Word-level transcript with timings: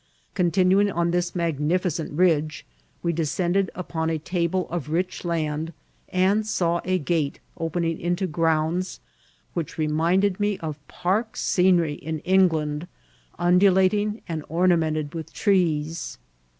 Continuing 0.33 0.89
on 0.89 1.11
this 1.11 1.35
magnificent 1.35 2.11
ridge, 2.13 2.65
we 3.03 3.13
descended 3.13 3.69
iqpon 3.75 4.11
a 4.11 4.17
table 4.17 4.67
of 4.71 4.89
rich 4.89 5.23
land, 5.23 5.73
and 6.09 6.47
saw 6.47 6.81
a 6.83 6.97
gate 6.97 7.39
opening 7.55 7.99
into 8.01 8.25
grounds 8.25 8.99
which 9.53 9.77
reminded 9.77 10.39
me 10.39 10.57
of 10.57 10.79
park 10.87 11.37
scenery 11.37 11.93
in 11.93 12.19
Eng* 12.21 12.47
land, 12.49 12.87
undulating, 13.37 14.23
and 14.27 14.43
ornamented 14.49 15.13
with 15.13 15.31
trees. 15.33 16.17